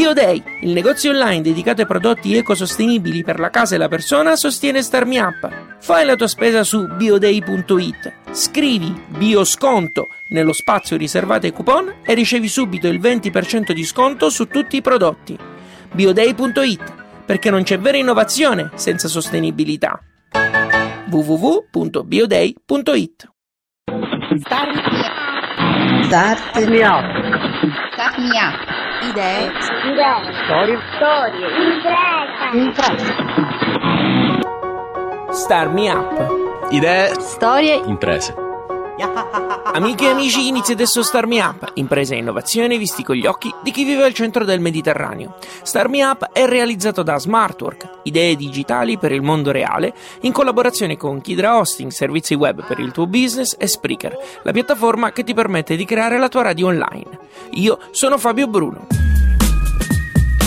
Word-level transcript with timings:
BioDay, 0.00 0.42
il 0.62 0.70
negozio 0.70 1.10
online 1.10 1.42
dedicato 1.42 1.82
ai 1.82 1.86
prodotti 1.86 2.34
ecosostenibili 2.34 3.22
per 3.22 3.38
la 3.38 3.50
casa 3.50 3.74
e 3.74 3.78
la 3.78 3.88
persona, 3.88 4.34
sostiene 4.34 4.80
StarMiUp. 4.80 5.76
Fai 5.78 6.06
la 6.06 6.16
tua 6.16 6.26
spesa 6.26 6.64
su 6.64 6.86
bioday.it, 6.86 8.14
scrivi 8.30 8.98
biosconto 9.08 10.08
nello 10.28 10.54
spazio 10.54 10.96
riservato 10.96 11.44
ai 11.44 11.52
coupon 11.52 11.96
e 12.02 12.14
ricevi 12.14 12.48
subito 12.48 12.88
il 12.88 12.98
20% 12.98 13.72
di 13.72 13.84
sconto 13.84 14.30
su 14.30 14.46
tutti 14.46 14.76
i 14.76 14.80
prodotti. 14.80 15.36
bioday.it, 15.92 16.94
perché 17.26 17.50
non 17.50 17.62
c'è 17.62 17.78
vera 17.78 17.98
innovazione 17.98 18.70
senza 18.76 19.06
sostenibilità. 19.06 20.00
www.bioday.it 21.10 23.30
Start 24.46 24.70
Start 26.06 26.56
me 26.70 26.86
up. 26.86 27.04
Start 27.92 28.18
me 28.18 28.38
up. 28.38 28.79
Idee. 29.02 29.50
Storie. 30.44 30.78
Storie. 30.96 31.46
Imprese. 32.52 33.14
Star 35.32 35.68
Me 35.70 35.88
Up. 35.88 36.06
Idee, 36.70 37.14
Storie. 37.20 37.82
imprese. 37.86 38.49
Amiche 39.02 40.04
e 40.04 40.10
amici, 40.10 40.48
inizia 40.48 40.74
adesso 40.74 41.02
Star 41.02 41.26
Me 41.26 41.40
Up, 41.40 41.72
impresa 41.74 42.14
e 42.14 42.18
innovazione 42.18 42.76
visti 42.76 43.02
con 43.02 43.16
gli 43.16 43.24
occhi 43.24 43.52
di 43.62 43.70
chi 43.70 43.84
vive 43.84 44.04
al 44.04 44.12
centro 44.12 44.44
del 44.44 44.60
Mediterraneo. 44.60 45.36
Star 45.62 45.88
Me 45.88 46.04
Up 46.04 46.30
è 46.32 46.46
realizzato 46.46 47.02
da 47.02 47.18
Smartwork, 47.18 48.00
idee 48.02 48.36
digitali 48.36 48.98
per 48.98 49.12
il 49.12 49.22
mondo 49.22 49.52
reale, 49.52 49.94
in 50.22 50.32
collaborazione 50.32 50.96
con 50.96 51.20
Kidra 51.20 51.58
Hosting, 51.58 51.90
servizi 51.90 52.34
web 52.34 52.66
per 52.66 52.78
il 52.78 52.92
tuo 52.92 53.06
business 53.06 53.56
e 53.58 53.66
Spreaker, 53.66 54.16
la 54.42 54.52
piattaforma 54.52 55.12
che 55.12 55.24
ti 55.24 55.34
permette 55.34 55.76
di 55.76 55.84
creare 55.84 56.18
la 56.18 56.28
tua 56.28 56.42
radio 56.42 56.66
online. 56.66 57.18
Io 57.52 57.78
sono 57.92 58.18
Fabio 58.18 58.48
Bruno. 58.48 58.86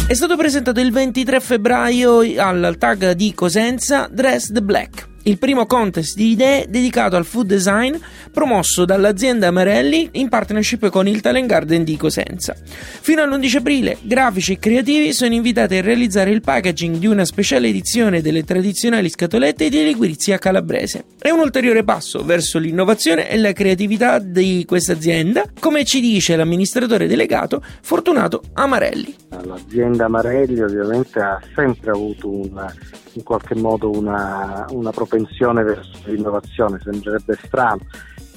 È 0.05 0.13
stato 0.13 0.35
presentato 0.35 0.79
il 0.79 0.91
23 0.91 1.39
febbraio 1.39 2.19
al 2.37 2.75
tag 2.77 3.13
di 3.13 3.33
Cosenza 3.33 4.07
Dressed 4.11 4.59
Black. 4.61 5.11
Il 5.25 5.37
primo 5.37 5.65
contest 5.65 6.15
di 6.15 6.31
idee 6.31 6.65
dedicato 6.67 7.15
al 7.15 7.23
food 7.23 7.47
design 7.47 7.95
promosso 8.29 8.83
dall'azienda 8.83 9.47
Amarelli 9.47 10.09
in 10.13 10.27
partnership 10.27 10.89
con 10.89 11.07
il 11.07 11.21
Talent 11.21 11.47
Garden 11.47 11.85
di 11.85 11.95
Cosenza. 11.95 12.53
Fino 12.63 13.21
all'11 13.21 13.55
aprile, 13.55 13.97
grafici 14.01 14.53
e 14.53 14.59
creativi 14.59 15.13
sono 15.13 15.33
invitati 15.33 15.77
a 15.77 15.81
realizzare 15.81 16.31
il 16.31 16.41
packaging 16.41 16.97
di 16.97 17.07
una 17.07 17.23
speciale 17.23 17.69
edizione 17.69 18.21
delle 18.21 18.43
tradizionali 18.43 19.07
scatolette 19.07 19.69
di 19.69 19.83
liquirizia 19.83 20.37
calabrese. 20.37 21.05
È 21.17 21.29
un 21.29 21.39
ulteriore 21.39 21.85
passo 21.85 22.25
verso 22.25 22.59
l'innovazione 22.59 23.29
e 23.29 23.37
la 23.37 23.53
creatività 23.53 24.19
di 24.19 24.65
questa 24.67 24.91
azienda, 24.91 25.45
come 25.57 25.85
ci 25.85 26.01
dice 26.01 26.35
l'amministratore 26.35 27.07
delegato 27.07 27.63
Fortunato 27.81 28.41
Amarelli. 28.51 29.15
L'azienda 29.45 30.05
Amarelli 30.05 30.59
ovviamente 30.59 31.19
ha 31.19 31.39
sempre 31.55 31.91
avuto 31.91 32.29
una, 32.29 32.73
in 33.13 33.23
qualche 33.23 33.55
modo 33.55 33.89
una, 33.91 34.65
una 34.69 34.91
propensione 34.91 35.63
verso 35.63 35.99
l'innovazione, 36.05 36.79
sembrerebbe 36.81 37.37
strano 37.43 37.81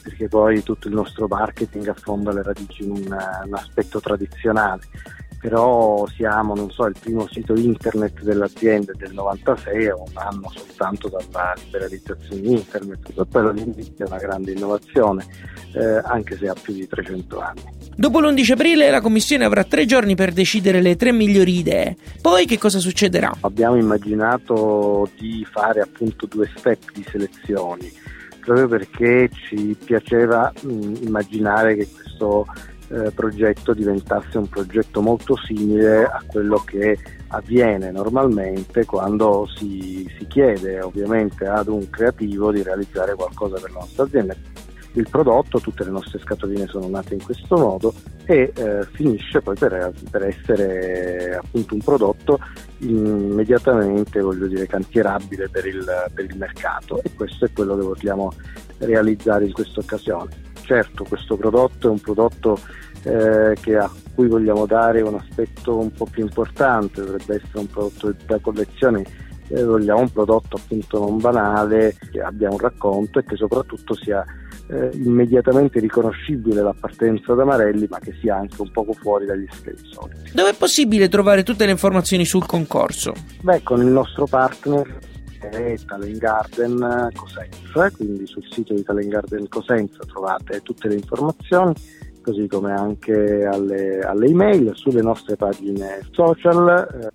perché 0.03 0.29
poi 0.29 0.63
tutto 0.63 0.87
il 0.87 0.95
nostro 0.95 1.27
marketing 1.27 1.89
affonda 1.89 2.33
le 2.33 2.43
radici 2.43 2.85
in 2.85 2.91
un, 2.93 3.17
un 3.45 3.55
aspetto 3.55 4.01
tradizionale 4.01 4.83
però 5.47 6.05
siamo, 6.09 6.57
non 6.57 6.73
so, 6.73 6.87
il 6.87 6.97
primo 7.01 7.29
sito 7.31 7.55
internet 7.55 8.21
dell'azienda 8.23 8.91
del 8.97 9.13
96 9.13 9.85
è 9.85 9.93
un 9.93 10.11
anno 10.15 10.51
soltanto 10.53 11.09
dalla 11.09 11.55
liberalizzazione 11.63 12.41
di 12.41 12.51
internet, 12.51 13.13
di 13.53 13.93
è 13.97 14.03
una 14.03 14.17
grande 14.17 14.51
innovazione, 14.51 15.25
eh, 15.73 16.03
anche 16.03 16.37
se 16.37 16.49
ha 16.49 16.55
più 16.61 16.73
di 16.75 16.89
300 16.89 17.39
anni. 17.39 17.63
Dopo 17.95 18.19
l'11 18.19 18.53
aprile 18.55 18.91
la 18.91 19.01
commissione 19.01 19.45
avrà 19.45 19.63
tre 19.63 19.87
giorni 19.87 20.17
per 20.17 20.33
decidere 20.33 20.83
le 20.83 20.97
tre 20.97 21.13
migliori 21.13 21.59
idee. 21.59 21.97
Poi 22.21 22.45
che 22.45 22.59
cosa 22.59 22.81
succederà? 22.81 23.33
Abbiamo 23.43 23.77
immaginato 23.77 25.09
di 25.17 25.47
fare 25.49 25.81
appunto 25.81 26.27
due 26.27 26.51
step 26.57 26.91
di 26.93 27.07
selezioni, 27.09 27.89
proprio 28.41 28.67
perché 28.67 29.31
ci 29.33 29.77
piaceva 29.85 30.53
mh, 30.61 30.95
immaginare 31.03 31.77
che 31.77 31.87
questo 31.89 32.47
eh, 32.89 33.11
progetto 33.13 33.75
diventasse 33.75 34.39
un 34.39 34.49
progetto 34.49 35.01
molto 35.01 35.37
simile 35.37 36.05
a 36.05 36.23
quello 36.27 36.59
che 36.59 36.99
avviene 37.29 37.91
normalmente 37.91 38.85
quando 38.85 39.49
si, 39.57 40.09
si 40.19 40.27
chiede 40.27 40.81
ovviamente 40.81 41.47
ad 41.47 41.69
un 41.69 41.89
creativo 41.91 42.53
di 42.53 42.63
realizzare 42.63 43.15
qualcosa 43.15 43.59
per 43.61 43.73
la 43.73 43.81
nostra 43.81 44.05
azienda 44.05 44.35
il 44.97 45.09
prodotto, 45.11 45.61
tutte 45.61 45.85
le 45.85 45.91
nostre 45.91 46.19
scatoline 46.19 46.67
sono 46.67 46.89
nate 46.89 47.15
in 47.15 47.23
questo 47.23 47.57
modo 47.57 47.95
e 48.25 48.53
eh, 48.55 48.87
finisce 48.93 49.41
poi 49.41 49.55
per, 49.55 49.93
per, 50.11 50.23
essere 50.25 51.37
appunto 51.37 51.75
un 51.75 51.81
prodotto 51.81 52.39
immediatamente 52.79 54.21
voglio 54.21 54.47
dire 54.47 54.67
cantierabile 54.67 55.49
per 55.49 55.67
il, 55.67 55.85
per 56.15 56.25
il 56.25 56.37
mercato 56.37 57.01
e 57.03 57.13
questo 57.15 57.45
è 57.45 57.53
quello 57.53 57.77
che 57.77 57.85
vogliamo 57.85 58.33
realizzare 58.79 59.45
in 59.45 59.53
questa 59.53 59.81
occasione. 59.81 60.46
Certo 60.67 61.05
questo 61.05 61.37
prodotto 61.37 61.87
è 61.87 61.91
un 61.91 62.01
prodotto 62.01 62.59
eh, 63.05 63.57
che 63.61 63.77
a 63.77 63.89
cui 64.15 64.27
vogliamo 64.27 64.67
dare 64.67 65.01
un 65.01 65.15
aspetto 65.15 65.79
un 65.79 65.93
po' 65.93 66.07
più 66.07 66.25
importante, 66.25 67.03
dovrebbe 67.03 67.37
essere 67.37 67.59
un 67.61 67.67
prodotto 67.69 68.13
da 68.27 68.39
collezione 68.41 69.05
eh, 69.49 69.65
vogliamo 69.65 70.01
un 70.01 70.11
prodotto 70.11 70.57
appunto 70.57 70.99
non 70.99 71.19
banale, 71.19 71.97
che 72.11 72.21
abbia 72.21 72.51
un 72.51 72.59
racconto 72.59 73.19
e 73.19 73.25
che 73.25 73.37
soprattutto 73.37 73.95
sia 73.95 74.25
eh, 74.69 74.91
immediatamente 74.95 75.79
riconoscibile 75.79 76.63
l'appartenenza 76.63 77.33
ad 77.33 77.41
Amarelli, 77.41 77.87
ma 77.89 77.99
che 77.99 78.17
sia 78.21 78.37
anche 78.37 78.61
un 78.61 78.71
poco 78.71 78.93
fuori 78.93 79.27
dagli 79.27 79.47
schemi 79.51 79.79
soliti. 79.93 80.33
Dove 80.35 80.51
è 80.51 80.55
possibile 80.55 81.09
trovare 81.09 81.43
tutte 81.45 81.65
le 81.65 81.71
informazioni 81.71 82.25
sul 82.25 82.47
concorso? 82.47 83.13
Beh, 83.43 83.63
con 83.63 83.81
il 83.81 83.87
nostro 83.87 84.27
partner 84.27 84.99
è 85.49 85.77
Talent 85.87 86.19
Garden 86.19 87.09
Cosenza, 87.15 87.91
quindi 87.91 88.27
sul 88.27 88.45
sito 88.51 88.75
di 88.75 88.83
Talent 88.83 89.09
Garden 89.09 89.49
Cosenza 89.49 89.99
trovate 90.07 90.63
tutte 90.63 90.89
le 90.89 90.95
informazioni 90.95 91.75
così 92.23 92.49
come 92.49 92.73
anche 92.73 93.45
alle, 93.45 94.01
alle 94.01 94.27
email 94.27 94.73
sulle 94.75 95.01
nostre 95.01 95.37
pagine 95.37 96.01
social. 96.11 97.13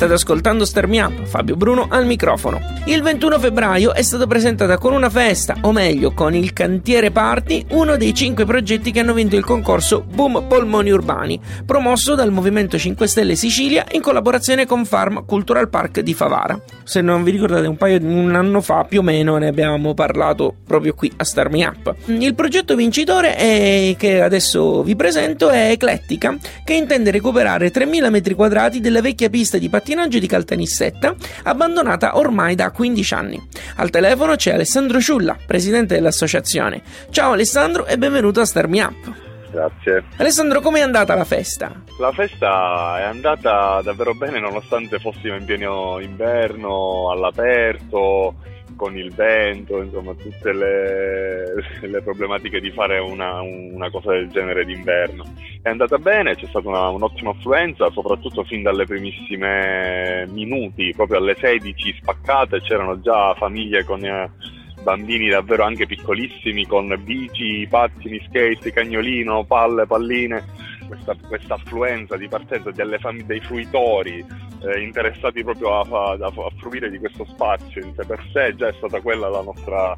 State 0.00 0.14
ascoltando 0.14 0.64
Star 0.64 0.86
Me 0.86 0.98
Up, 1.02 1.26
Fabio 1.26 1.56
Bruno 1.56 1.86
al 1.90 2.06
microfono. 2.06 2.58
Il 2.86 3.02
21 3.02 3.38
febbraio 3.38 3.92
è 3.92 4.00
stata 4.00 4.26
presentata 4.26 4.78
con 4.78 4.94
una 4.94 5.10
festa, 5.10 5.58
o 5.60 5.72
meglio 5.72 6.12
con 6.12 6.34
il 6.34 6.54
Cantiere 6.54 7.10
Party, 7.10 7.66
uno 7.72 7.98
dei 7.98 8.14
cinque 8.14 8.46
progetti 8.46 8.92
che 8.92 9.00
hanno 9.00 9.12
vinto 9.12 9.36
il 9.36 9.44
concorso 9.44 10.00
Boom 10.00 10.46
Polmoni 10.48 10.90
Urbani, 10.90 11.38
promosso 11.66 12.14
dal 12.14 12.32
Movimento 12.32 12.78
5 12.78 13.06
Stelle 13.06 13.36
Sicilia 13.36 13.84
in 13.90 14.00
collaborazione 14.00 14.64
con 14.64 14.86
Farm 14.86 15.26
Cultural 15.26 15.68
Park 15.68 16.00
di 16.00 16.14
Favara. 16.14 16.58
Se 16.82 17.02
non 17.02 17.22
vi 17.22 17.32
ricordate, 17.32 17.66
un 17.66 17.76
paio 17.76 17.98
di 17.98 18.06
un 18.06 18.34
anno 18.34 18.62
fa 18.62 18.84
più 18.84 19.00
o 19.00 19.02
meno 19.02 19.36
ne 19.36 19.48
abbiamo 19.48 19.92
parlato 19.92 20.54
proprio 20.66 20.94
qui 20.94 21.12
a 21.14 21.24
Star 21.24 21.50
Me 21.50 21.66
Up. 21.66 21.94
Il 22.06 22.34
progetto 22.34 22.74
vincitore 22.74 23.36
è, 23.36 23.94
che 23.98 24.22
adesso 24.22 24.82
vi 24.82 24.96
presento 24.96 25.50
è 25.50 25.68
Eclettica, 25.72 26.38
che 26.64 26.72
intende 26.72 27.10
recuperare 27.10 27.70
3000 27.70 28.08
metri 28.08 28.32
quadrati 28.32 28.80
della 28.80 29.02
vecchia 29.02 29.28
pista 29.28 29.58
di 29.58 29.68
pattinaggio 29.68 29.88
di 29.90 30.26
Caltanissetta, 30.28 31.16
abbandonata 31.42 32.16
ormai 32.16 32.54
da 32.54 32.70
15 32.70 33.14
anni. 33.14 33.48
Al 33.76 33.90
telefono 33.90 34.36
c'è 34.36 34.52
Alessandro 34.52 35.00
Ciulla, 35.00 35.36
presidente 35.44 35.94
dell'associazione. 35.94 36.80
Ciao 37.10 37.32
Alessandro 37.32 37.86
e 37.86 37.98
benvenuto 37.98 38.40
a 38.40 38.44
Star 38.44 38.68
Me 38.68 38.82
Up. 38.82 39.12
Grazie. 39.50 40.04
Alessandro, 40.18 40.60
com'è 40.60 40.80
andata 40.80 41.16
la 41.16 41.24
festa? 41.24 41.72
La 41.98 42.12
festa 42.12 43.00
è 43.00 43.02
andata 43.02 43.80
davvero 43.82 44.14
bene 44.14 44.38
nonostante 44.38 45.00
fossimo 45.00 45.34
in 45.34 45.44
pieno 45.44 45.98
inverno, 45.98 47.10
all'aperto, 47.10 48.36
con 48.80 48.96
il 48.96 49.12
vento, 49.12 49.82
insomma 49.82 50.14
tutte 50.14 50.54
le, 50.54 51.52
le 51.86 52.00
problematiche 52.00 52.60
di 52.60 52.70
fare 52.70 52.98
una, 52.98 53.42
una, 53.42 53.90
cosa 53.90 54.12
del 54.12 54.30
genere 54.30 54.64
d'inverno. 54.64 55.22
È 55.60 55.68
andata 55.68 55.98
bene, 55.98 56.34
c'è 56.34 56.46
stata 56.46 56.66
una, 56.66 56.88
un'ottima 56.88 57.28
affluenza, 57.28 57.90
soprattutto 57.90 58.42
fin 58.44 58.62
dalle 58.62 58.86
primissime 58.86 60.26
minuti, 60.30 60.94
proprio 60.96 61.18
alle 61.18 61.36
16 61.38 61.98
spaccate 62.00 62.62
c'erano 62.62 62.98
già 63.02 63.34
famiglie 63.34 63.84
con 63.84 64.02
eh, 64.02 64.30
bambini 64.82 65.28
davvero 65.28 65.64
anche 65.64 65.84
piccolissimi 65.84 66.66
con 66.66 66.98
bici, 67.04 67.66
pattini, 67.68 68.18
skate, 68.26 68.72
cagnolino, 68.72 69.44
palle, 69.44 69.84
palline. 69.84 70.42
Questa, 70.90 71.14
questa 71.28 71.54
affluenza 71.54 72.16
di 72.16 72.26
partenza 72.26 72.72
fam- 72.98 73.22
dei 73.22 73.38
fruitori 73.38 74.26
eh, 74.62 74.80
interessati 74.82 75.44
proprio 75.44 75.80
a, 75.80 75.86
a, 75.88 76.26
a, 76.26 76.50
fruire 76.56 76.90
di 76.90 76.98
questo 76.98 77.24
spazio 77.26 77.80
in 77.80 77.94
sé 77.94 78.04
per 78.04 78.20
sé, 78.32 78.56
già 78.56 78.66
è 78.66 78.72
stata 78.72 79.00
quella 79.00 79.28
la 79.28 79.42
nostra 79.42 79.96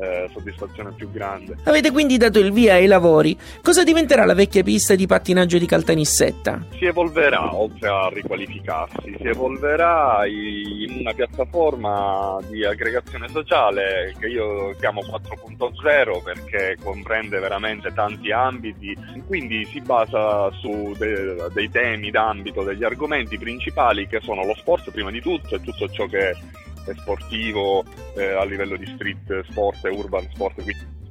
eh, 0.00 0.28
soddisfazione 0.32 0.92
più 0.92 1.10
grande. 1.10 1.56
Avete 1.64 1.90
quindi 1.90 2.16
dato 2.16 2.38
il 2.38 2.52
via 2.52 2.74
ai 2.74 2.86
lavori. 2.86 3.36
Cosa 3.62 3.84
diventerà 3.84 4.24
la 4.24 4.34
vecchia 4.34 4.62
pista 4.62 4.94
di 4.94 5.06
pattinaggio 5.06 5.58
di 5.58 5.66
Caltanissetta? 5.66 6.66
Si 6.78 6.86
evolverà, 6.86 7.54
oltre 7.54 7.88
a 7.88 8.08
riqualificarsi, 8.08 9.16
si 9.18 9.26
evolverà 9.26 10.22
in 10.26 11.00
una 11.00 11.12
piattaforma 11.12 12.38
di 12.48 12.64
aggregazione 12.64 13.28
sociale 13.28 14.14
che 14.18 14.26
io 14.26 14.74
chiamo 14.78 15.02
4.0 15.02 16.22
perché 16.22 16.76
comprende 16.82 17.38
veramente 17.38 17.92
tanti 17.92 18.32
ambiti, 18.32 18.96
quindi 19.26 19.64
si 19.66 19.80
basa 19.80 20.50
su 20.52 20.94
de- 20.96 21.48
dei 21.52 21.70
temi 21.70 22.10
d'ambito, 22.10 22.62
degli 22.62 22.84
argomenti 22.84 23.38
principali 23.38 24.06
che 24.06 24.20
sono 24.22 24.44
lo 24.44 24.54
sport 24.54 24.90
prima 24.90 25.10
di 25.10 25.20
tutto 25.20 25.54
e 25.54 25.60
tutto 25.60 25.88
ciò 25.88 26.06
che 26.06 26.34
sportivo 26.96 27.84
eh, 28.16 28.32
a 28.32 28.44
livello 28.44 28.76
di 28.76 28.86
street 28.86 29.44
sport 29.50 29.84
e 29.84 29.90
urban 29.90 30.26
sport. 30.32 30.62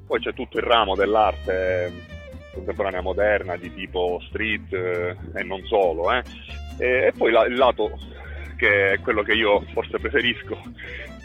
Poi 0.05 0.19
c'è 0.19 0.33
tutto 0.33 0.57
il 0.57 0.63
ramo 0.63 0.95
dell'arte 0.95 2.17
contemporanea 2.53 3.01
moderna 3.01 3.55
di 3.55 3.73
tipo 3.73 4.19
street 4.27 4.73
eh, 4.73 5.15
e 5.35 5.43
non 5.43 5.63
solo. 5.65 6.11
Eh. 6.11 6.23
E, 6.77 7.05
e, 7.07 7.13
poi 7.15 7.31
la, 7.31 7.45
il 7.45 7.55
lato 7.55 7.97
che 8.55 8.93
è 8.93 8.99
quello 8.99 9.23
che 9.23 9.33
io 9.33 9.61
forse 9.71 9.97
preferisco, 9.99 10.57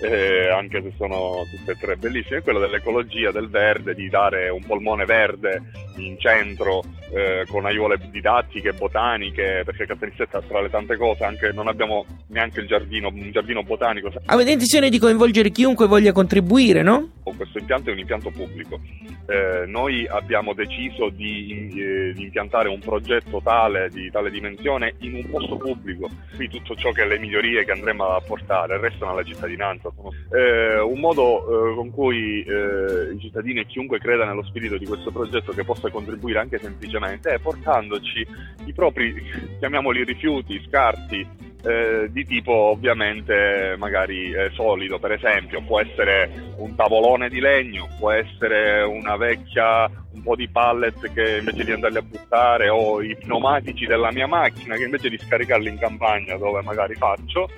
eh, 0.05 0.49
anche 0.51 0.83
se 0.83 0.93
sono 0.97 1.47
tutte 1.51 1.73
e 1.73 1.77
tre 1.79 1.97
bellissime, 1.97 2.39
è 2.39 2.43
quello 2.43 2.59
dell'ecologia, 2.59 3.31
del 3.31 3.49
verde, 3.49 3.95
di 3.95 4.09
dare 4.09 4.51
un 4.51 4.63
polmone 4.65 5.05
verde 5.07 5.63
in 5.97 6.19
centro 6.19 6.83
eh, 7.13 7.45
con 7.49 7.65
aiuole 7.65 7.99
didattiche, 8.11 8.73
botaniche, 8.73 9.63
perché 9.65 9.87
Castellissetta 9.87 10.43
tra 10.43 10.61
le 10.61 10.69
tante 10.69 10.97
cose 10.97 11.25
anche 11.25 11.53
non 11.53 11.69
abbiamo 11.69 12.05
neanche 12.29 12.61
il 12.61 12.67
giardino, 12.67 13.09
un 13.09 13.31
giardino 13.31 13.63
botanico. 13.63 14.13
Avete 14.27 14.51
intenzione 14.51 14.91
di 14.91 14.99
coinvolgere 14.99 15.51
chiunque 15.51 15.87
voglia 15.87 16.13
contribuire, 16.13 16.83
no? 16.83 17.11
Questo 17.23 17.59
impianto 17.59 17.91
è 17.91 17.93
un 17.93 17.99
impianto 17.99 18.31
pubblico. 18.31 18.81
Eh, 19.27 19.65
noi 19.67 20.07
abbiamo 20.07 20.53
deciso 20.53 21.09
di, 21.09 21.73
eh, 21.77 22.13
di, 22.13 22.25
impiantare 22.25 22.69
un 22.69 22.81
progetto 22.81 23.41
tale, 23.43 23.89
di 23.89 24.11
tale 24.11 24.31
dimensione, 24.31 24.95
in 24.99 25.15
un 25.15 25.31
posto 25.31 25.57
pubblico. 25.57 26.11
Qui 26.35 26.49
tutto 26.49 26.75
ciò 26.75 26.91
che 26.93 27.03
è 27.03 27.07
le 27.07 27.19
migliorie 27.19 27.65
che 27.65 27.73
andremo 27.73 28.05
a 28.05 28.21
portare 28.21 28.79
restano 28.79 29.13
alla 29.13 29.23
cittadinanza. 29.23 29.91
Sono, 29.95 30.11
eh, 30.31 30.81
un 30.81 30.99
modo 31.01 31.73
eh, 31.73 31.75
con 31.75 31.91
cui 31.91 32.43
eh, 32.43 33.13
i 33.15 33.21
cittadini 33.21 33.61
e 33.61 33.67
chiunque 33.67 33.99
creda 33.99 34.25
nello 34.25 34.45
spirito 34.45 34.77
di 34.77 34.87
questo 34.87 35.11
progetto 35.11 35.53
che 35.53 35.65
possa 35.65 35.91
contribuire 35.91 36.41
anche 36.41 36.59
semplicemente 36.59 37.31
è 37.31 37.39
portandoci 37.39 38.27
i 38.67 38.73
propri, 38.73 39.15
chiamiamoli 39.59 40.05
rifiuti, 40.05 40.63
scarti, 40.67 41.27
eh, 41.65 42.09
di 42.11 42.27
tipo 42.27 42.53
ovviamente 42.53 43.75
magari 43.79 44.31
eh, 44.33 44.51
solido, 44.53 44.99
per 44.99 45.13
esempio, 45.13 45.63
può 45.63 45.81
essere 45.81 46.53
un 46.59 46.75
tavolone 46.75 47.31
di 47.31 47.41
legno, 47.41 47.89
può 47.99 48.11
essere 48.11 48.83
una 48.83 49.17
vecchia, 49.17 49.91
un 50.13 50.23
po' 50.23 50.37
di 50.37 50.49
pallet 50.49 51.13
che 51.13 51.39
invece 51.39 51.65
di 51.65 51.73
andarli 51.73 51.97
a 51.97 52.03
buttare 52.03 52.69
o 52.69 53.03
i 53.03 53.17
pneumatici 53.17 53.87
della 53.87 54.13
mia 54.13 54.27
macchina 54.27 54.77
che 54.77 54.85
invece 54.85 55.09
di 55.09 55.19
scaricarli 55.19 55.71
in 55.71 55.79
campagna 55.79 56.37
dove 56.37 56.61
magari 56.63 56.95
faccio, 56.95 57.49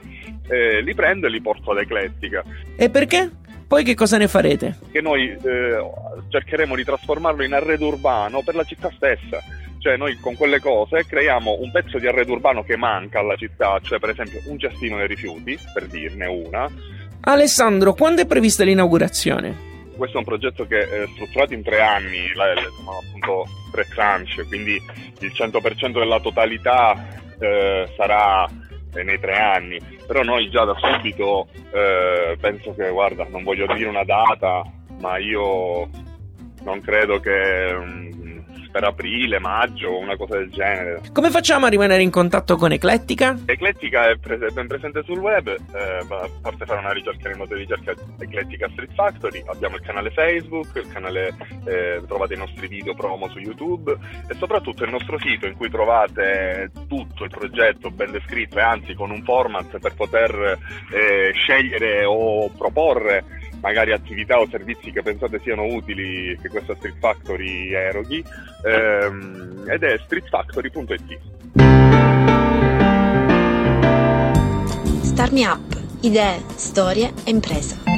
eh, 0.49 0.81
li 0.83 0.95
prendo 0.95 1.27
e 1.27 1.31
li 1.31 1.41
porto 1.41 1.73
ad 1.73 1.79
eclettica. 1.79 2.43
E 2.77 2.91
perché? 2.91 3.31
Poi 3.67 3.83
che 3.83 3.95
cosa 3.95 4.17
ne 4.17 4.29
farete? 4.29 4.79
Che 4.93 5.01
noi 5.01 5.29
eh, 5.29 5.91
cercheremo 6.29 6.77
di 6.77 6.85
trasformarlo 6.85 7.43
in 7.43 7.53
arredo 7.53 7.87
urbano 7.87 8.43
per 8.43 8.55
la 8.55 8.63
città 8.63 8.91
stessa 8.95 9.43
cioè 9.87 9.97
noi 9.97 10.19
con 10.19 10.35
quelle 10.35 10.59
cose 10.59 11.07
creiamo 11.07 11.59
un 11.61 11.71
pezzo 11.71 12.01
di 12.01 12.09
arredo 12.09 12.33
urbano 12.33 12.65
che 12.65 12.77
manca 12.77 13.21
alla 13.21 13.37
città, 13.37 13.79
cioè 13.81 14.01
per 14.01 14.11
esempio 14.11 14.41
un 14.47 14.59
cestino 14.59 14.97
dei 14.97 15.07
rifiuti, 15.07 15.57
per 15.73 15.87
dirne 15.87 16.27
una. 16.27 16.69
Alessandro, 17.21 17.95
quando 17.95 18.23
è 18.23 18.27
prevista 18.27 18.65
l'inaugurazione? 18.65 19.75
Questo 19.97 20.17
è 20.17 20.19
un 20.19 20.25
progetto 20.25 20.67
che 20.67 20.81
è 20.81 21.07
strutturato 21.15 21.55
in 21.55 21.63
tre 21.63 21.81
anni, 21.81 22.19
sono 22.77 22.99
appunto 22.99 23.47
tre 23.71 23.87
tranche, 23.95 24.43
quindi 24.47 24.75
il 25.21 25.33
100% 25.33 25.93
della 25.93 26.19
totalità 26.19 27.07
eh, 27.39 27.89
sarà 27.97 28.45
nei 29.03 29.19
tre 29.19 29.37
anni, 29.39 29.79
però 30.07 30.23
noi 30.23 30.51
già 30.51 30.65
da 30.65 30.75
subito 30.77 31.49
eh, 31.73 32.37
penso 32.41 32.75
che, 32.75 32.91
guarda, 32.91 33.27
non 33.29 33.43
voglio 33.43 33.67
dire 33.75 33.89
una 33.89 34.05
data, 34.05 34.63
ma 35.01 35.19
io 35.19 35.89
non 36.63 36.81
credo 36.81 37.21
che 37.21 37.75
um, 37.79 38.16
per 38.77 38.85
aprile, 38.85 39.39
maggio, 39.39 39.97
una 39.97 40.19
cosa 40.19 40.37
del 40.37 40.51
genere. 40.51 41.01
Come 41.11 41.31
facciamo 41.31 41.65
a 41.65 41.71
rimanere 41.71 42.03
in 42.03 42.11
contatto 42.11 42.57
con 42.57 42.73
Eclettica? 42.73 43.35
Eclettica 43.47 44.11
è, 44.11 44.19
pre- 44.19 44.37
ben 44.37 44.67
presente 44.67 45.03
sul 45.03 45.19
web, 45.19 45.49
eh, 45.49 46.05
basta 46.43 46.67
fare 46.67 46.81
una 46.81 46.93
ricerca 46.93 47.31
nel 47.31 47.39
modo 47.39 47.55
di 47.55 47.61
ricerca 47.61 47.95
Eclettica 48.19 48.69
Street 48.73 48.93
Factory, 48.93 49.43
abbiamo 49.47 49.77
il 49.77 49.81
canale 49.81 50.11
Facebook, 50.11 50.73
il 50.75 50.93
canale, 50.93 51.35
eh, 51.65 52.03
trovate 52.07 52.35
i 52.35 52.37
nostri 52.37 52.69
video 52.69 52.95
promo 52.95 53.31
su 53.31 53.39
YouTube 53.39 53.97
e 54.29 54.35
soprattutto 54.35 54.85
il 54.85 54.91
nostro 54.91 55.19
sito 55.21 55.47
in 55.47 55.57
cui 55.57 55.71
trovate 55.71 56.71
tutto 56.87 57.25
il 57.25 57.31
progetto 57.31 57.91
ben 57.91 58.11
descritto 58.11 58.59
e 58.59 58.63
anzi 58.63 58.93
con 58.93 59.11
un 59.11 59.23
format 59.23 59.79
per 59.79 59.95
poter 59.95 60.59
eh, 60.93 61.33
scegliere 61.33 62.05
o 62.05 62.51
proporre 62.51 63.25
magari 63.61 63.93
attività 63.93 64.39
o 64.39 64.47
servizi 64.49 64.91
che 64.93 65.03
pensate 65.03 65.41
siano 65.41 65.65
utili 65.65 66.39
che 66.41 66.49
questa 66.49 66.75
Street 66.77 66.97
Factory 66.99 67.73
eroghi 67.73 68.25
ehm, 68.65 69.65
ed 69.69 69.83
è 69.83 69.99
streetfactory.it 70.05 71.19
Start 75.03 75.33
Me 75.33 75.47
Up, 75.47 75.81
idee, 76.03 76.43
storie 76.57 77.13
e 77.25 77.31
impresa. 77.31 77.96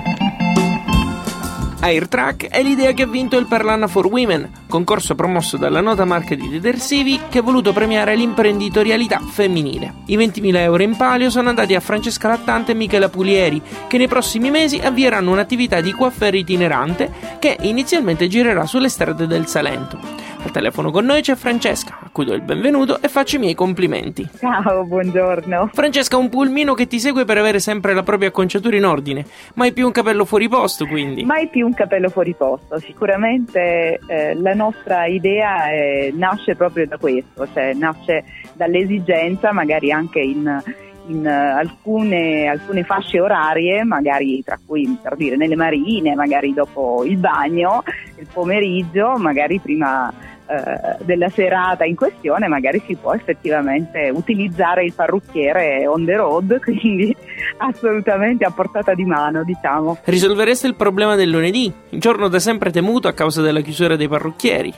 AirTrack 1.80 2.48
è 2.48 2.60
l'idea 2.62 2.92
che 2.92 3.02
ha 3.02 3.06
vinto 3.06 3.38
il 3.38 3.46
Perlana 3.46 3.86
for 3.86 4.06
Women, 4.06 4.50
concorso 4.69 5.14
promosso 5.14 5.56
dalla 5.56 5.80
nota 5.80 6.04
marca 6.04 6.34
di 6.34 6.48
detersivi 6.48 7.20
che 7.28 7.38
ha 7.38 7.42
voluto 7.42 7.72
premiare 7.72 8.16
l'imprenditorialità 8.16 9.20
femminile. 9.20 9.94
I 10.06 10.16
20.000 10.16 10.56
euro 10.56 10.82
in 10.82 10.96
palio 10.96 11.30
sono 11.30 11.48
andati 11.48 11.76
a 11.76 11.80
Francesca 11.80 12.28
Lattante 12.28 12.72
e 12.72 12.75
Michela 12.75 13.08
Pulieri, 13.08 13.62
che 13.86 13.96
nei 13.96 14.08
prossimi 14.08 14.50
mesi 14.50 14.80
avvieranno 14.82 15.30
un'attività 15.30 15.80
di 15.80 15.92
coiffure 15.92 16.38
itinerante 16.38 17.12
che 17.38 17.56
inizialmente 17.60 18.26
girerà 18.26 18.66
sulle 18.66 18.88
strade 18.88 19.28
del 19.28 19.46
Salento. 19.46 20.27
Al 20.48 20.54
telefono 20.54 20.90
con 20.90 21.04
noi 21.04 21.20
c'è 21.20 21.34
Francesca, 21.34 21.98
a 22.02 22.08
cui 22.10 22.24
do 22.24 22.32
il 22.32 22.40
benvenuto 22.40 23.02
e 23.02 23.08
faccio 23.08 23.36
i 23.36 23.38
miei 23.38 23.54
complimenti. 23.54 24.26
Ciao, 24.38 24.82
buongiorno. 24.82 25.68
Francesca, 25.74 26.16
un 26.16 26.30
pulmino 26.30 26.72
che 26.72 26.86
ti 26.86 26.98
segue 26.98 27.26
per 27.26 27.36
avere 27.36 27.60
sempre 27.60 27.92
la 27.92 28.02
propria 28.02 28.28
acconciatura 28.28 28.74
in 28.74 28.86
ordine. 28.86 29.26
Mai 29.56 29.74
più 29.74 29.84
un 29.84 29.92
capello 29.92 30.24
fuori 30.24 30.48
posto, 30.48 30.86
quindi? 30.86 31.22
Mai 31.22 31.48
più 31.48 31.66
un 31.66 31.74
capello 31.74 32.08
fuori 32.08 32.34
posto. 32.34 32.78
Sicuramente 32.78 34.00
eh, 34.06 34.34
la 34.36 34.54
nostra 34.54 35.04
idea 35.04 35.68
è, 35.68 36.10
nasce 36.14 36.56
proprio 36.56 36.86
da 36.86 36.96
questo, 36.96 37.46
cioè 37.52 37.74
nasce 37.74 38.24
dall'esigenza, 38.54 39.52
magari 39.52 39.92
anche 39.92 40.20
in 40.20 40.62
in 41.08 41.26
alcune, 41.26 42.46
alcune, 42.46 42.84
fasce 42.84 43.18
orarie, 43.18 43.82
magari 43.82 44.42
tra 44.44 44.58
cui 44.62 44.98
per 45.00 45.16
dire 45.16 45.36
nelle 45.36 45.56
marine, 45.56 46.14
magari 46.14 46.52
dopo 46.52 47.02
il 47.02 47.16
bagno, 47.16 47.82
il 48.18 48.26
pomeriggio, 48.30 49.16
magari 49.16 49.58
prima 49.58 50.12
eh, 50.48 51.04
della 51.04 51.28
serata 51.28 51.84
in 51.84 51.94
questione 51.94 52.48
magari 52.48 52.82
si 52.86 52.96
può 52.96 53.12
effettivamente 53.12 54.10
utilizzare 54.12 54.82
il 54.82 54.94
parrucchiere 54.94 55.86
on 55.86 56.06
the 56.06 56.17
road, 56.17 56.58
quindi 56.64 57.14
assolutamente 57.58 58.44
a 58.44 58.50
portata 58.50 58.94
di 58.94 59.05
mano, 59.05 59.44
diciamo. 59.44 59.98
Risolvereste 60.05 60.67
il 60.67 60.74
problema 60.74 61.17
del 61.17 61.28
lunedì, 61.28 61.70
giorno 61.90 62.28
da 62.28 62.38
sempre 62.38 62.70
temuto 62.70 63.08
a 63.08 63.12
causa 63.12 63.43
della 63.43 63.60
chiusura 63.60 63.96
dei 63.96 64.08
parrucchieri. 64.08 64.72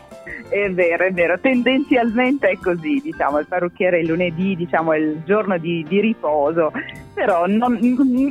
È 0.51 0.69
vero, 0.73 1.05
è 1.05 1.13
vero, 1.13 1.39
tendenzialmente 1.39 2.49
è 2.49 2.59
così, 2.61 3.01
diciamo, 3.01 3.39
il 3.39 3.47
parrucchiere 3.47 4.01
il 4.01 4.09
lunedì, 4.09 4.57
diciamo, 4.57 4.93
è 4.93 4.99
il 4.99 5.23
giorno 5.25 5.57
di, 5.59 5.87
di 5.89 6.01
riposo, 6.01 6.73
però 7.15 7.47
non, 7.47 7.79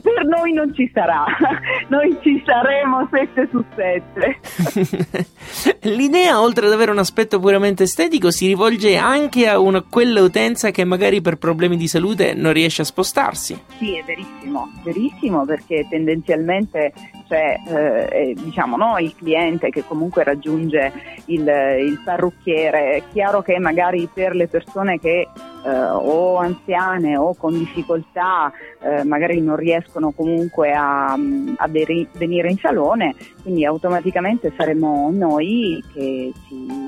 per 0.02 0.26
noi 0.26 0.52
non 0.52 0.74
ci 0.74 0.92
sarà, 0.94 1.24
noi 1.88 2.18
ci 2.22 2.44
saremo 2.46 3.08
7 3.10 3.48
su 3.50 3.64
7. 3.74 4.40
L'idea, 5.96 6.42
oltre 6.42 6.66
ad 6.66 6.74
avere 6.74 6.92
un 6.92 6.98
aspetto 6.98 7.40
puramente 7.40 7.84
estetico, 7.84 8.32
si 8.32 8.48
rivolge 8.48 8.98
anche 8.98 9.48
a 9.48 9.58
una, 9.58 9.82
quella 9.82 10.22
utenza 10.22 10.72
che 10.72 10.84
magari 10.84 11.22
per 11.22 11.38
problemi 11.38 11.78
di 11.78 11.88
salute 11.88 12.34
non 12.34 12.52
riesce 12.52 12.82
a 12.82 12.86
spostarsi. 12.86 13.58
Sì, 13.78 13.98
è 13.98 14.04
verissimo, 14.04 14.70
verissimo 14.84 15.46
perché 15.46 15.88
tendenzialmente 15.90 16.92
c'è 17.30 17.62
eh, 18.10 18.36
diciamo, 18.36 18.76
no, 18.76 18.98
il 18.98 19.16
cliente 19.16 19.70
che 19.70 19.86
comunque 19.86 20.24
raggiunge 20.24 20.92
il, 21.26 21.42
il 21.42 22.02
parrucchiere, 22.04 22.96
è 22.96 23.04
chiaro 23.12 23.44
che 23.44 23.60
magari 23.60 24.10
per 24.12 24.34
le 24.34 24.48
persone 24.48 25.00
che 25.00 25.28
eh, 25.64 25.70
o 25.70 26.38
anziane 26.38 27.16
o 27.18 27.36
con 27.36 27.58
difficoltà 27.58 28.52
eh, 28.82 29.04
magari 29.04 29.40
non 29.42 29.56
riescono 29.58 30.12
comunque 30.12 30.74
a, 30.74 31.14
a 31.14 31.68
veri, 31.68 32.08
venire 32.14 32.50
in 32.50 32.58
salone, 32.58 33.14
quindi 33.44 33.64
automaticamente 33.64 34.52
saremo 34.58 35.10
noi 35.12 35.84
che 35.94 36.32
ci 36.48 36.79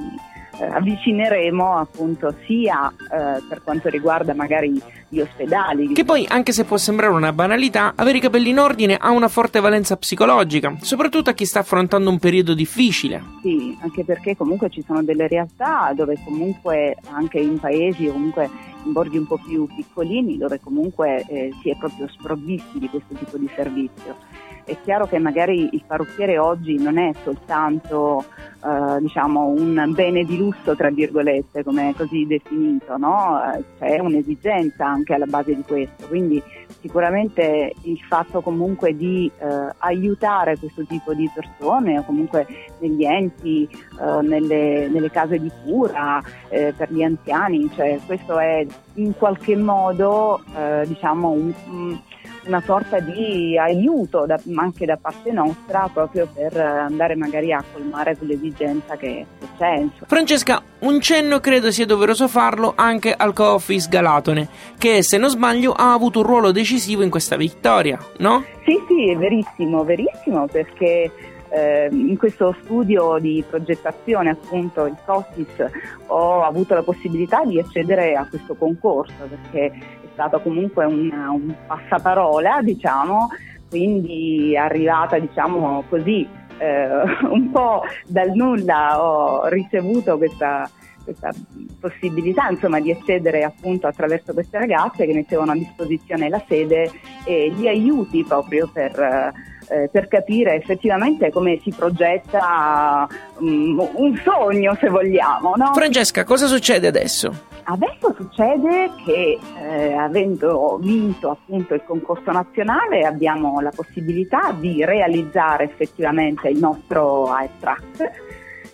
eh, 0.62 0.65
avvicineremo 0.65 1.77
appunto 1.77 2.36
sia 2.46 2.89
eh, 2.89 3.41
per 3.50 3.63
quanto 3.63 3.89
riguarda 3.89 4.36
magari 4.36 4.80
gli 5.08 5.20
ospedali. 5.20 5.94
Che 5.94 6.06
poi, 6.06 6.25
anche 6.30 6.51
se 6.51 6.63
può 6.63 6.77
sembrare 6.77 7.12
una 7.12 7.34
banalità, 7.34 7.94
avere 7.96 8.20
i 8.20 8.22
capelli 8.22 8.50
in 8.50 8.60
ordine 8.60 8.96
ha 8.96 9.10
una 9.10 9.27
forte 9.27 9.60
valenza 9.60 9.98
psicologica, 9.98 10.75
soprattutto 10.82 11.32
a 11.32 11.34
chi 11.34 11.46
sta 11.46 11.60
affrontando 11.60 12.10
un 12.10 12.20
periodo 12.20 12.53
difficile. 12.53 13.24
Sì, 13.41 13.75
anche 13.82 14.06
perché 14.06 14.38
comunque 14.38 14.70
ci 14.70 14.84
sono 14.86 15.03
delle 15.03 15.27
realtà 15.27 15.91
dove 15.96 16.18
comunque 16.24 16.96
anche 17.10 17.39
in 17.39 17.60
paesi 17.60 18.08
o 18.08 18.12
comunque 18.13 18.50
in 18.84 18.91
borghi 18.91 19.18
un 19.18 19.27
po' 19.27 19.38
più 19.38 19.68
piccolini 19.68 20.38
dove 20.38 20.60
comunque 20.60 21.24
eh, 21.27 21.51
si 21.62 21.70
è 21.70 21.77
proprio 21.77 22.08
sprovvisti 22.08 22.80
di 22.80 22.88
questo 22.88 23.15
tipo 23.15 23.38
di 23.38 23.50
servizio. 23.56 24.15
È 24.63 24.77
chiaro 24.84 25.08
che 25.08 25.18
magari 25.20 25.70
il 25.72 25.84
parrucchiere 25.86 26.38
oggi 26.38 26.77
non 26.77 26.98
è 26.98 27.12
soltanto 27.24 28.25
eh, 28.63 29.00
diciamo 29.00 29.48
un 29.48 29.91
bene 29.94 30.24
di 30.24 30.38
lusso, 30.38 30.75
tra 30.75 30.89
virgolette, 30.89 31.63
come 31.63 31.94
così 31.96 32.25
definito, 32.27 32.96
no? 32.98 33.41
Eh, 33.53 33.63
c'è 33.80 34.00
un'esigenza 34.00 34.86
anche 34.86 35.15
alla 35.15 35.25
base 35.25 35.56
di 35.56 35.63
questo, 35.63 36.08
quindi 36.08 36.41
sicuramente 36.80 37.74
il 37.84 38.00
fatto 38.08 38.41
comunque 38.41 38.96
di 38.96 39.32
eh, 39.39 39.70
aiutare 39.80 40.58
questo 40.58 40.84
tipo 40.86 41.13
di 41.13 41.30
persone 41.34 42.00
o 42.00 42.03
comunque 42.03 42.46
negli 42.80 43.03
enti, 43.03 43.68
eh, 43.68 44.22
nelle, 44.22 44.88
nelle, 44.88 45.10
case 45.10 45.39
di 45.39 45.51
cura 45.63 46.22
eh, 46.50 46.74
per 46.75 46.94
gli 46.94 47.03
anziani, 47.03 47.70
cioè 47.74 48.00
questo 48.06 48.38
è 48.38 48.65
in 48.96 49.15
qualche 49.18 49.56
modo 49.56 50.41
diciamo 50.86 51.30
un, 51.30 51.53
un 51.70 52.00
una 52.45 52.62
sorta 52.65 53.00
di 53.00 53.57
aiuto 53.57 54.25
da, 54.25 54.39
anche 54.55 54.86
da 54.86 54.98
parte 54.98 55.31
nostra 55.31 55.89
proprio 55.93 56.27
per 56.33 56.57
andare 56.57 57.15
magari 57.15 57.51
a 57.51 57.63
colmare 57.71 58.17
quell'esigenza 58.17 58.95
che, 58.98 59.25
c'è. 59.57 59.75
Insomma. 59.75 60.07
Francesca, 60.07 60.62
un 60.79 61.00
cenno 61.00 61.39
credo 61.39 61.71
sia 61.71 61.86
doveroso 61.86 62.27
farlo 62.27 62.74
anche 62.75 63.13
al 63.13 63.33
co-office 63.33 63.88
Galatone, 63.89 64.48
che 64.77 65.03
se 65.03 65.17
non 65.17 65.29
sbaglio 65.29 65.71
ha 65.74 65.93
avuto 65.93 66.19
un 66.19 66.25
ruolo 66.25 66.51
decisivo 66.51 67.03
in 67.03 67.10
questa 67.10 67.36
vittoria, 67.36 68.00
no? 68.17 68.43
Sì, 68.65 68.77
sì, 68.88 69.12
è 69.12 69.17
verissimo, 69.17 69.83
verissimo 69.83 70.48
perché 70.48 71.12
eh, 71.50 71.89
in 71.91 72.17
questo 72.17 72.55
studio 72.63 73.17
di 73.19 73.43
progettazione 73.48 74.29
appunto 74.29 74.86
il 74.86 74.95
COSIS 75.05 75.65
ho 76.07 76.43
avuto 76.43 76.74
la 76.74 76.83
possibilità 76.83 77.43
di 77.43 77.60
accedere 77.60 78.15
a 78.15 78.25
questo 78.27 78.55
concorso 78.55 79.13
perché 79.27 80.00
stato 80.12 80.39
comunque 80.41 80.86
un, 80.86 81.12
un 81.12 81.56
passaparola, 81.68 82.62
diciamo, 82.62 83.30
quindi 83.70 84.56
arrivata 84.58 85.18
diciamo 85.18 85.84
così 85.89 86.27
eh, 86.58 86.88
un 87.27 87.51
po' 87.51 87.84
dal 88.06 88.32
nulla 88.34 89.01
ho 89.03 89.48
ricevuto 89.48 90.18
questa, 90.18 90.70
questa 91.03 91.32
possibilità 91.80 92.48
insomma, 92.50 92.80
di 92.80 92.91
accedere 92.91 93.44
appunto 93.44 93.88
attraverso 93.88 94.34
queste 94.34 94.60
ragazze 94.60 95.06
che 95.06 95.13
mettevano 95.13 95.51
a 95.51 95.56
disposizione 95.56 96.30
la 96.30 96.44
sede 96.48 96.91
e 97.25 97.51
gli 97.51 97.68
aiuti 97.68 98.24
proprio 98.24 98.70
per 98.72 99.50
eh, 99.72 99.88
per 99.89 100.10
capire 100.10 100.56
effettivamente 100.56 101.32
come 101.32 101.60
si 101.63 101.72
progetta 101.74 103.08
um, 103.38 103.89
un 103.94 104.22
sogno, 104.22 104.75
se 104.77 104.89
vogliamo. 104.89 105.53
No? 105.56 105.72
Francesca, 105.74 106.25
cosa 106.25 106.48
succede 106.48 106.88
adesso? 106.88 107.50
Adesso 107.63 108.13
succede 108.15 108.91
che 109.06 109.38
eh, 109.60 109.94
avendo 109.94 110.77
vinto 110.82 111.30
appunto 111.30 111.74
il 111.74 111.84
concorso 111.86 112.32
nazionale 112.32 113.06
abbiamo 113.06 113.60
la 113.60 113.72
possibilità 113.74 114.51
di 114.51 114.84
realizzare 114.84 115.65
effettivamente 115.65 116.50
il 116.50 116.58
nostro 116.58 117.32
air 117.32 117.50
track 117.60 118.12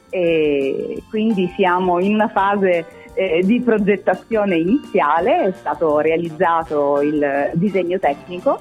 e 0.09 1.03
quindi 1.09 1.51
siamo 1.55 1.99
in 1.99 2.13
una 2.13 2.29
fase 2.29 2.85
eh, 3.13 3.41
di 3.43 3.59
progettazione 3.61 4.55
iniziale, 4.57 5.45
è 5.45 5.51
stato 5.51 5.99
realizzato 5.99 7.01
il 7.01 7.51
disegno 7.53 7.99
tecnico 7.99 8.59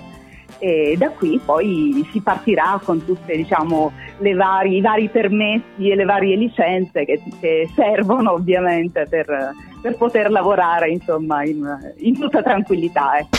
e 0.58 0.94
da 0.96 1.10
qui 1.10 1.38
poi 1.44 2.06
si 2.10 2.20
partirà 2.20 2.80
con 2.82 3.04
tutte 3.04 3.36
diciamo, 3.36 3.92
i 4.20 4.34
vari 4.34 5.08
permessi 5.08 5.90
e 5.90 5.94
le 5.94 6.04
varie 6.04 6.36
licenze 6.36 7.04
che, 7.04 7.22
che 7.40 7.68
servono 7.74 8.32
ovviamente 8.32 9.06
per, 9.08 9.54
per, 9.86 9.96
poter 9.96 10.30
lavorare 10.30 10.90
insomma, 10.90 11.44
in, 11.44 11.92
in 11.98 12.18
tutta 12.18 12.42
tranquillità. 12.42 13.18
Ecco. 13.18 13.36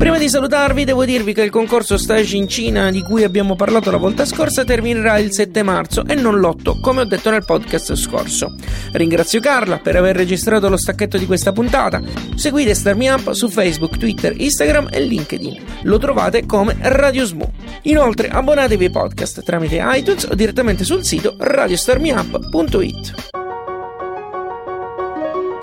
Prima 0.00 0.16
di 0.16 0.30
salutarvi 0.30 0.86
devo 0.86 1.04
dirvi 1.04 1.34
che 1.34 1.42
il 1.42 1.50
concorso 1.50 1.98
stage 1.98 2.34
in 2.34 2.48
Cina 2.48 2.90
di 2.90 3.02
cui 3.02 3.22
abbiamo 3.22 3.54
parlato 3.54 3.90
la 3.90 3.98
volta 3.98 4.24
scorsa 4.24 4.64
terminerà 4.64 5.18
il 5.18 5.30
7 5.30 5.62
marzo 5.62 6.06
e 6.06 6.14
non 6.14 6.40
l'8 6.40 6.80
come 6.80 7.02
ho 7.02 7.04
detto 7.04 7.28
nel 7.28 7.44
podcast 7.44 7.94
scorso. 7.96 8.54
Ringrazio 8.92 9.40
Carla 9.40 9.76
per 9.76 9.96
aver 9.96 10.16
registrato 10.16 10.70
lo 10.70 10.78
stacchetto 10.78 11.18
di 11.18 11.26
questa 11.26 11.52
puntata. 11.52 12.00
Seguite 12.34 12.74
Starmi 12.74 13.10
Up 13.10 13.32
su 13.32 13.50
Facebook, 13.50 13.98
Twitter, 13.98 14.34
Instagram 14.34 14.88
e 14.90 15.02
LinkedIn. 15.02 15.62
Lo 15.82 15.98
trovate 15.98 16.46
come 16.46 16.78
Radio 16.80 17.26
Smo. 17.26 17.52
Inoltre 17.82 18.28
abbonatevi 18.28 18.86
ai 18.86 18.90
podcast 18.90 19.42
tramite 19.42 19.82
iTunes 19.84 20.24
o 20.24 20.34
direttamente 20.34 20.82
sul 20.82 21.04
sito 21.04 21.36
radiostarmiup.it. 21.38 23.39